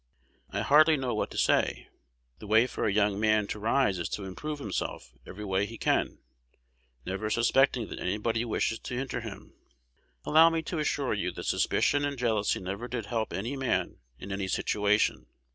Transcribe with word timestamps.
I 0.49 0.61
hardly 0.61 0.97
know 0.97 1.13
what 1.13 1.29
to 1.29 1.37
say. 1.37 1.87
The 2.39 2.47
way 2.47 2.65
for 2.65 2.87
a 2.87 2.91
young 2.91 3.19
man 3.19 3.45
to 3.45 3.59
rise 3.59 3.99
is 3.99 4.09
to 4.09 4.23
improve 4.23 4.57
himself 4.57 5.13
every 5.27 5.45
way 5.45 5.67
he 5.67 5.77
can, 5.77 6.17
never 7.05 7.29
suspecting 7.29 7.87
that 7.89 7.99
anybody 7.99 8.43
wishes 8.43 8.79
to 8.79 8.95
hinder 8.97 9.21
him. 9.21 9.53
Allow 10.25 10.49
me 10.49 10.63
to 10.63 10.79
assure 10.79 11.13
you 11.13 11.29
that 11.33 11.43
suspicion 11.43 12.03
and 12.03 12.17
jealousy 12.17 12.59
never 12.59 12.87
did 12.87 13.05
help 13.05 13.31
any 13.31 13.55
man 13.55 13.99
in 14.17 14.31
any 14.31 14.47
situation. 14.47 15.27